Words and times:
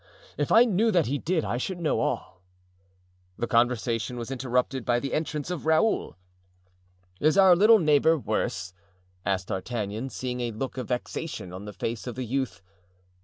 if 0.35 0.51
I 0.51 0.65
knew 0.65 0.89
that 0.89 1.05
he 1.05 1.19
did 1.19 1.45
I 1.45 1.57
should 1.57 1.79
know 1.79 1.99
all." 1.99 2.41
The 3.37 3.45
conversation 3.45 4.17
was 4.17 4.31
interrupted 4.31 4.83
by 4.83 4.99
the 4.99 5.13
entrance 5.13 5.51
of 5.51 5.67
Raoul. 5.67 6.15
"Is 7.19 7.37
our 7.37 7.55
little 7.55 7.77
neighbor 7.77 8.17
worse?" 8.17 8.73
asked 9.27 9.49
D'Artagnan, 9.49 10.09
seeing 10.09 10.41
a 10.41 10.53
look 10.53 10.75
of 10.79 10.87
vexation 10.87 11.53
on 11.53 11.65
the 11.65 11.71
face 11.73 12.07
of 12.07 12.15
the 12.15 12.25
youth. 12.25 12.63